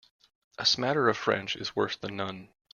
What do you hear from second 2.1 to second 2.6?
none.